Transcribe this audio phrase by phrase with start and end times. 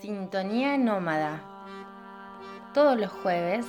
[0.00, 1.42] Sintonía Nómada.
[2.72, 3.66] Todos los jueves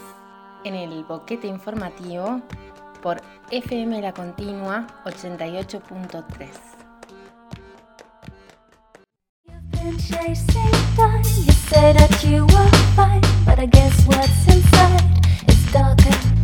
[0.63, 2.41] en el boquete informativo
[3.01, 6.75] por FM La Continua 88.3.
[9.85, 11.23] been chasing time.
[11.23, 15.03] You say that you were fine, but I guess what's inside
[15.47, 16.34] is darker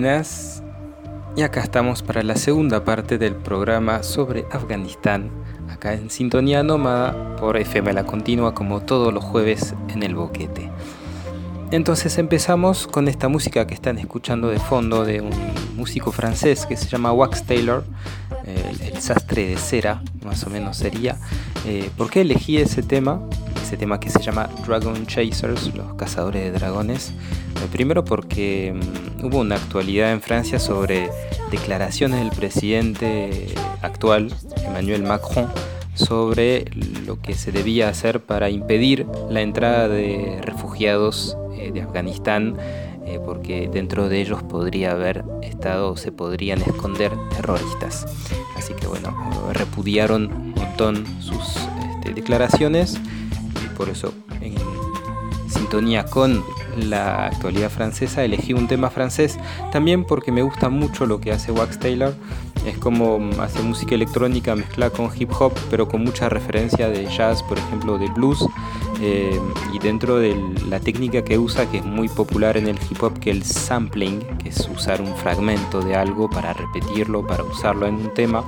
[0.00, 0.62] buenas.
[1.34, 5.28] Y acá estamos para la segunda parte del programa sobre Afganistán,
[5.68, 10.70] acá en Sintonía Nómada por FM La Continua como todos los jueves en el boquete.
[11.72, 15.32] Entonces empezamos con esta música que están escuchando de fondo de un
[15.74, 17.82] músico francés que se llama Wax Taylor,
[18.46, 21.16] el sastre de cera, más o menos sería.
[21.66, 23.20] Eh, ¿Por qué elegí ese tema?
[23.64, 27.12] Ese tema que se llama Dragon Chasers, los cazadores de dragones.
[27.62, 31.10] Eh, primero porque mm, hubo una actualidad en Francia sobre
[31.50, 33.46] declaraciones del presidente
[33.82, 34.32] actual,
[34.64, 35.48] Emmanuel Macron,
[35.94, 36.66] sobre
[37.06, 42.56] lo que se debía hacer para impedir la entrada de refugiados eh, de Afganistán,
[43.04, 48.06] eh, porque dentro de ellos podría haber estado, se podrían esconder terroristas.
[48.56, 49.16] Así que bueno,
[49.52, 51.56] repudiaron un montón sus
[51.90, 53.00] este, declaraciones
[53.64, 54.54] y por eso en
[55.48, 56.44] sintonía con
[56.84, 59.38] la actualidad francesa elegí un tema francés
[59.72, 62.14] también porque me gusta mucho lo que hace Wax Taylor.
[62.66, 67.42] Es como hace música electrónica mezclada con hip hop pero con mucha referencia de jazz
[67.42, 68.46] por ejemplo de blues.
[69.00, 69.38] Eh,
[69.72, 70.34] y dentro de
[70.68, 74.20] la técnica que usa que es muy popular en el hip hop que el sampling
[74.38, 78.42] que es usar un fragmento de algo para repetirlo para usarlo en un tema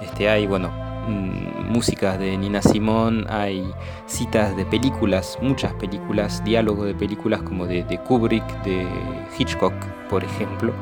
[0.00, 0.70] este hay bueno
[1.08, 3.64] mm, músicas de Nina Simone, hay
[4.06, 8.86] citas de películas, muchas películas, diálogos de películas como de, de, Kubrick, de
[9.38, 9.74] Hitchcock,
[10.08, 10.72] por ejemplo.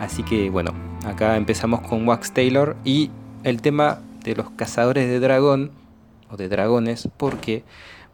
[0.00, 0.72] Así que bueno,
[1.06, 3.10] acá empezamos con Wax Taylor y
[3.44, 5.72] el tema de los cazadores de dragón
[6.30, 7.64] o de dragones, ¿por qué?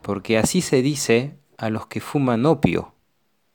[0.02, 2.94] Porque así se dice a los que fuman opio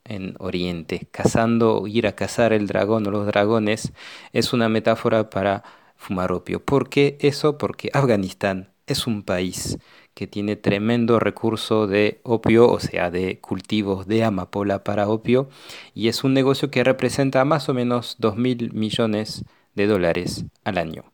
[0.04, 1.08] en Oriente.
[1.10, 3.92] Cazando, ir a cazar el dragón o los dragones
[4.32, 5.64] es una metáfora para
[5.96, 6.64] fumar opio.
[6.64, 7.58] ¿Por qué eso?
[7.58, 9.78] Porque Afganistán es un país
[10.14, 15.48] que tiene tremendo recurso de opio, o sea, de cultivos de amapola para opio,
[15.92, 19.44] y es un negocio que representa más o menos 2 mil millones
[19.74, 21.04] de dólares al año.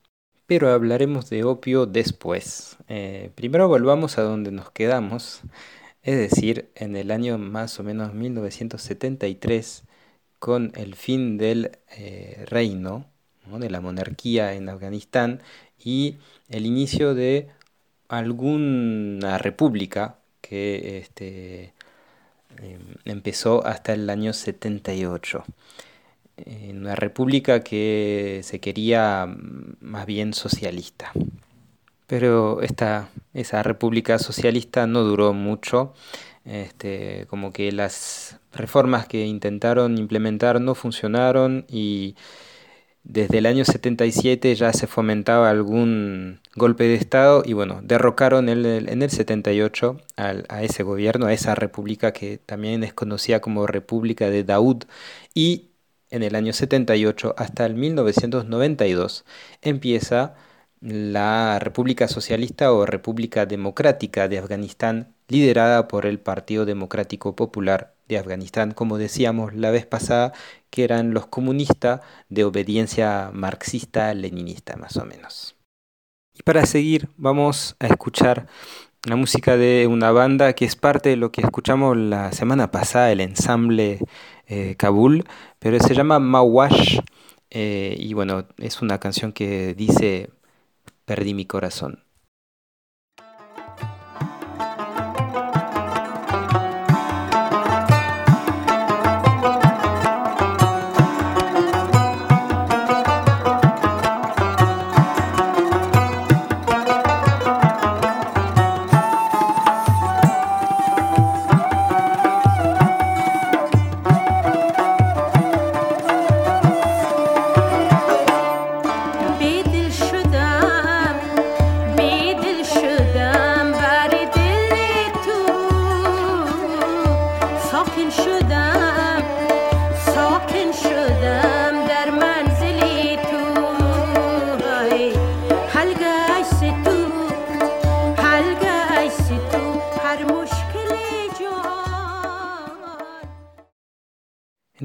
[0.47, 2.77] Pero hablaremos de opio después.
[2.89, 5.43] Eh, primero volvamos a donde nos quedamos,
[6.03, 9.85] es decir, en el año más o menos 1973,
[10.39, 13.07] con el fin del eh, reino
[13.47, 15.43] de la monarquía en Afganistán
[15.83, 16.17] y
[16.49, 17.49] el inicio de
[18.09, 21.73] alguna república que este,
[22.63, 25.45] eh, empezó hasta el año 78.
[26.71, 29.27] Una república que se quería
[29.81, 31.13] más bien socialista.
[32.07, 35.93] Pero esta, esa república socialista no duró mucho.
[36.47, 42.17] Este, como que las reformas que intentaron implementar no funcionaron y
[43.03, 48.67] desde el año 77 ya se fomentaba algún golpe de Estado y bueno, derrocaron el,
[48.67, 53.67] en el 78 al, a ese gobierno, a esa república que también es conocida como
[53.67, 54.85] República de Daud
[55.35, 55.71] y
[56.11, 59.25] en el año 78 hasta el 1992
[59.63, 60.35] empieza
[60.81, 68.19] la República Socialista o República Democrática de Afganistán liderada por el Partido Democrático Popular de
[68.21, 70.33] Afganistán, como decíamos la vez pasada,
[70.71, 75.57] que eran los comunistas de obediencia marxista-leninista más o menos.
[76.35, 78.47] Y para seguir vamos a escuchar
[79.05, 83.11] la música de una banda que es parte de lo que escuchamos la semana pasada,
[83.13, 84.01] el ensamble
[84.47, 85.25] eh, Kabul,
[85.59, 86.99] pero se llama Mawash
[87.51, 90.31] eh, y bueno, es una canción que dice
[91.05, 92.05] Perdí mi corazón.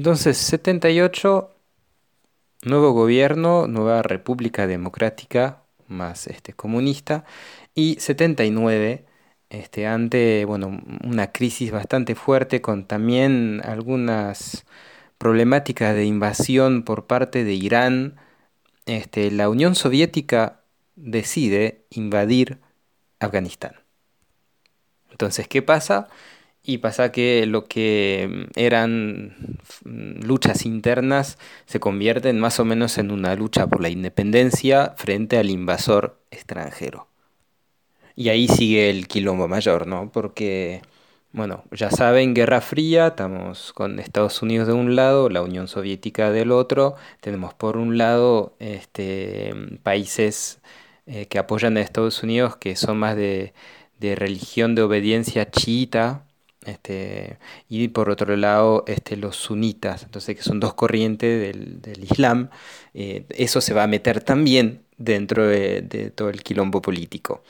[0.06, 1.52] Entonces, 78,
[2.62, 7.24] nuevo gobierno, nueva república democrática, más este, comunista,
[7.74, 9.04] y 79,
[9.50, 14.64] este, ante bueno, una crisis bastante fuerte con también algunas
[15.18, 18.14] problemáticas de invasión por parte de Irán,
[18.86, 20.60] este, la Unión Soviética
[20.94, 22.60] decide invadir
[23.18, 23.72] Afganistán.
[25.10, 26.06] Entonces, ¿qué pasa?
[26.68, 33.12] Y pasa que lo que eran mm, luchas internas se convierten más o menos en
[33.12, 37.06] una lucha por la independencia frente al invasor extranjero.
[38.16, 40.10] Y ahí sigue el quilombo mayor, ¿no?
[40.10, 40.82] Porque,
[41.32, 46.32] bueno, ya saben, Guerra Fría, estamos con Estados Unidos de un lado, la Unión Soviética
[46.32, 49.54] del otro, tenemos por un lado este,
[49.84, 50.60] países
[51.06, 53.54] eh, que apoyan a Estados Unidos que son más de,
[54.00, 56.26] de religión de obediencia chiita,
[56.66, 62.04] este, y por otro lado este, los sunitas, entonces que son dos corrientes del, del
[62.04, 62.50] Islam,
[62.94, 67.42] eh, eso se va a meter también dentro de, todo el quilombo político.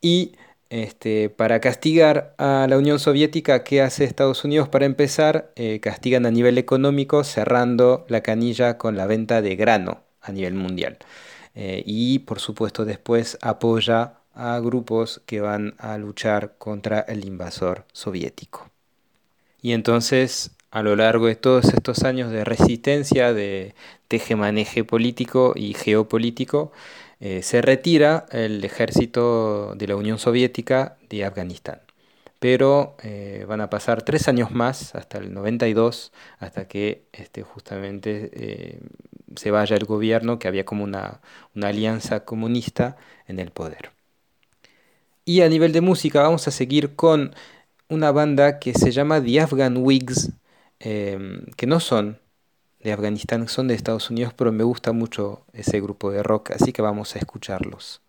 [0.00, 0.32] Y
[0.70, 4.68] este, para castigar a la Unión Soviética, ¿qué hace Estados Unidos?
[4.68, 10.02] Para empezar, eh, castigan a nivel económico cerrando la canilla con la venta de grano
[10.22, 10.98] a nivel mundial.
[11.54, 17.84] Eh, y por supuesto después apoya a grupos que van a luchar contra el invasor
[17.92, 18.70] soviético.
[19.62, 23.74] Y entonces, a lo largo de todos estos años de resistencia, de
[24.08, 26.72] tejemaneje político y geopolítico,
[27.20, 31.80] eh, se retira el ejército de la Unión Soviética de Afganistán.
[32.40, 38.30] Pero eh, van a pasar tres años más, hasta el 92, hasta que este, justamente
[38.34, 38.80] eh,
[39.36, 41.20] se vaya el gobierno, que había como una,
[41.54, 42.96] una alianza comunista
[43.28, 43.92] en el poder.
[45.24, 47.34] Y a nivel de música vamos a seguir con
[47.88, 50.32] una banda que se llama The Afghan Wigs,
[50.80, 51.18] eh,
[51.56, 52.20] que no son
[52.80, 56.72] de Afganistán, son de Estados Unidos, pero me gusta mucho ese grupo de rock, así
[56.72, 58.01] que vamos a escucharlos.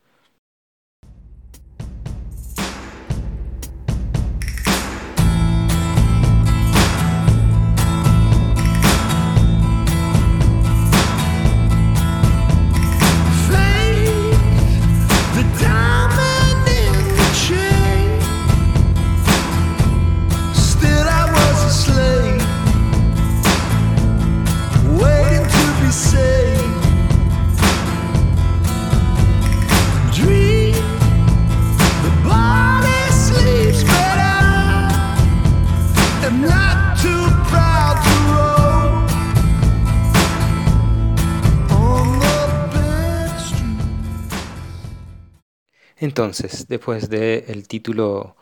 [46.03, 48.35] Entonces, después del título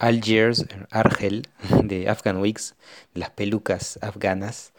[0.00, 1.46] Algiers, Argel,
[1.84, 2.74] de Afghan Wigs,
[3.14, 4.72] las pelucas afganas,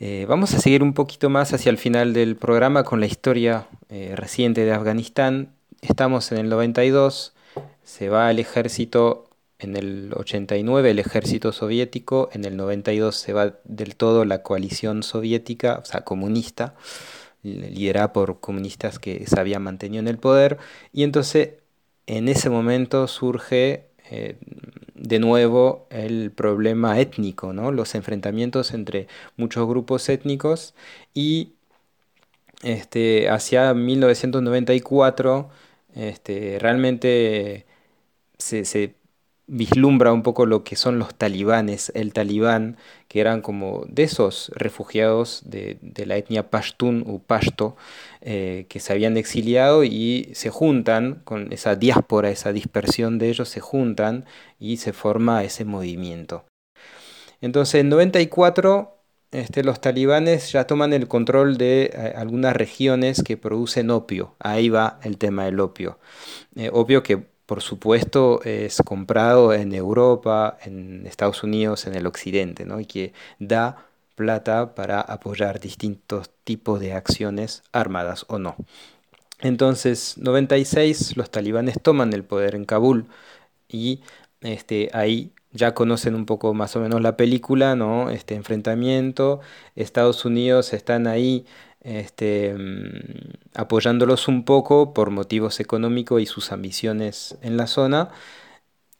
[0.00, 3.68] eh, vamos a seguir un poquito más hacia el final del programa con la historia
[3.88, 5.54] eh, reciente de Afganistán.
[5.80, 7.34] Estamos en el 92,
[7.84, 9.29] se va al ejército
[9.60, 15.02] en el 89 el ejército soviético, en el 92 se va del todo la coalición
[15.02, 16.74] soviética, o sea, comunista,
[17.42, 20.58] liderada por comunistas que se habían mantenido en el poder,
[20.92, 21.50] y entonces
[22.06, 24.36] en ese momento surge eh,
[24.94, 27.72] de nuevo el problema étnico, ¿no?
[27.72, 30.74] los enfrentamientos entre muchos grupos étnicos
[31.14, 31.52] y
[32.62, 35.48] este, hacia 1994
[35.94, 37.66] este, realmente
[38.38, 38.94] se, se
[39.50, 42.76] vislumbra un poco lo que son los talibanes, el talibán,
[43.08, 47.76] que eran como de esos refugiados de, de la etnia pashtun o pashto,
[48.20, 53.48] eh, que se habían exiliado y se juntan con esa diáspora, esa dispersión de ellos,
[53.48, 54.24] se juntan
[54.60, 56.44] y se forma ese movimiento.
[57.40, 58.96] Entonces en 94
[59.32, 64.34] este, los talibanes ya toman el control de eh, algunas regiones que producen opio.
[64.38, 65.98] Ahí va el tema del opio.
[66.56, 72.64] Eh, opio que por supuesto es comprado en Europa, en Estados Unidos, en el occidente,
[72.64, 72.78] ¿no?
[72.78, 78.54] y que da plata para apoyar distintos tipos de acciones armadas o no.
[79.40, 83.06] Entonces, 96, los talibanes toman el poder en Kabul
[83.68, 84.00] y
[84.42, 88.10] este, ahí ya conocen un poco más o menos la película, ¿no?
[88.10, 89.40] Este enfrentamiento,
[89.76, 91.46] Estados Unidos están ahí
[91.80, 98.10] este, mm, apoyándolos un poco por motivos económicos y sus ambiciones en la zona.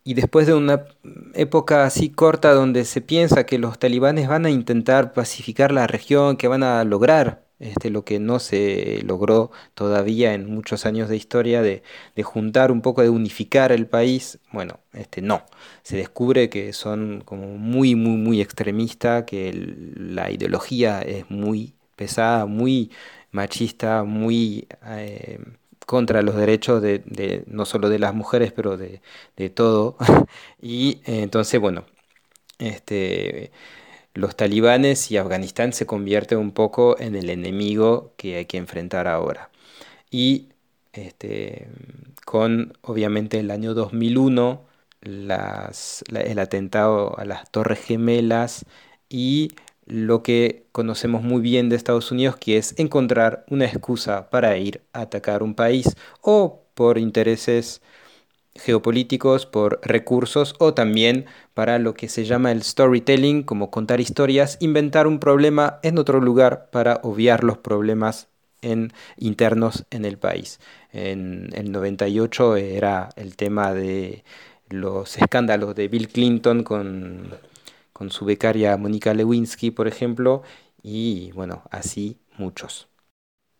[0.04, 0.86] y después de una
[1.34, 6.36] época así corta donde se piensa que los talibanes van a intentar pacificar la región,
[6.36, 11.16] que van a lograr este, lo que no se logró todavía en muchos años de
[11.16, 11.82] historia de,
[12.22, 15.44] juntar un poco, de unificar el país, bueno, este, no,
[15.82, 19.52] se descubre que son como muy, muy, muy extremistas, que
[19.96, 22.90] la ideología es muy pesada, muy
[23.32, 25.38] machista, muy eh,
[25.86, 29.00] contra los derechos de, de- no solo de las mujeres, pero de,
[29.36, 29.96] de todo.
[30.62, 31.84] Y eh, entonces, bueno,
[32.58, 33.52] este,
[34.14, 39.06] los talibanes y Afganistán se convierten un poco en el enemigo que hay que enfrentar
[39.08, 39.50] ahora.
[40.10, 40.48] Y
[40.92, 41.68] este,
[42.24, 44.64] con obviamente el año 2001,
[45.02, 48.66] las- la- el atentado a las Torres Gemelas
[49.08, 49.52] y
[49.86, 54.82] lo que conocemos muy bien de Estados Unidos, que es encontrar una excusa para ir
[54.92, 57.82] a atacar un país o por intereses
[58.60, 64.56] geopolíticos, por recursos o también para lo que se llama el storytelling, como contar historias,
[64.60, 68.28] inventar un problema en otro lugar para obviar los problemas
[69.16, 70.60] internos en el país.
[70.92, 74.24] En el 98 era el tema de
[74.68, 77.34] los escándalos de Bill Clinton con,
[77.92, 80.42] con su becaria Mónica Lewinsky, por ejemplo,
[80.82, 82.88] y bueno, así muchos.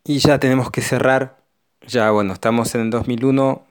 [0.04, 1.44] Y ya tenemos que cerrar.
[1.86, 3.69] Ya, bueno, estamos en el 2001, mm,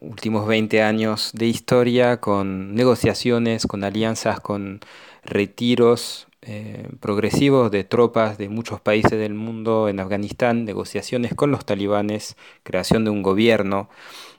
[0.00, 4.80] últimos 20 años de historia con negociaciones, con alianzas, con
[5.24, 11.64] retiros eh, progresivos de tropas de muchos países del mundo en Afganistán, negociaciones con los
[11.64, 13.88] talibanes, creación de un gobierno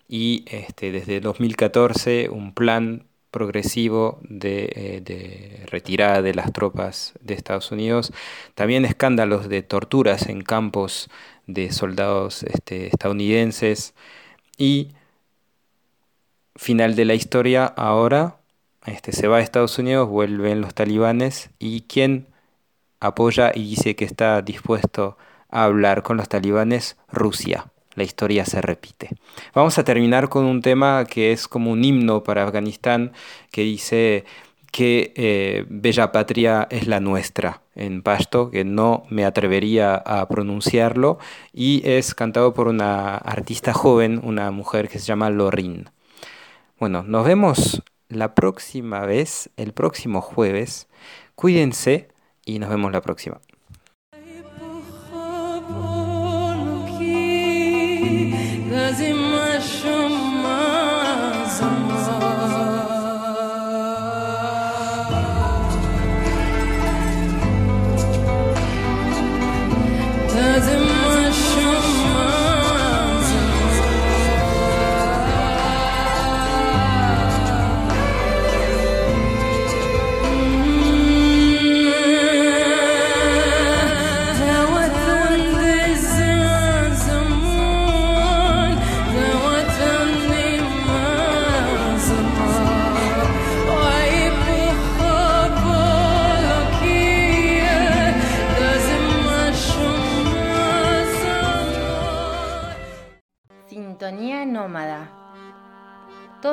[0.08, 7.34] y este, desde 2014 un plan progresivo de, eh, de retirada de las tropas de
[7.34, 8.14] Estados Unidos,
[8.56, 11.10] también escándalos de torturas en campos
[11.48, 13.94] de soldados este, estadounidenses
[14.58, 14.90] y
[16.56, 18.38] final de la historia ahora
[18.86, 22.28] este, se va a Estados Unidos, vuelven los talibanes y quien
[23.00, 25.18] apoya y dice que está dispuesto
[25.50, 27.68] a hablar con los talibanes, Rusia.
[27.96, 29.10] La historia se repite.
[29.54, 33.12] Vamos a terminar con un tema que es como un himno para Afganistán,
[33.52, 34.24] que dice
[34.72, 41.20] que eh, Bella Patria es la nuestra en Pashto, que no me atrevería a pronunciarlo,
[41.54, 45.90] y es cantado por una artista joven, una mujer que se llama Lorin.
[46.80, 50.88] Bueno, nos vemos la próxima vez, el próximo jueves.
[51.36, 52.10] Cuídense
[52.46, 53.40] y nos vemos la próxima.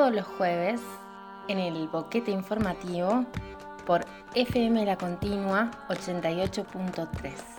[0.05, 0.83] Todos los jueves
[1.49, 3.25] en el boquete informativo
[3.87, 7.54] por FM La Continua 88.3.